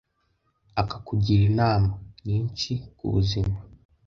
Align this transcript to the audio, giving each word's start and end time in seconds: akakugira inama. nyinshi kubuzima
akakugira 0.81 1.43
inama. 1.51 1.89
nyinshi 2.25 2.71
kubuzima 2.97 3.57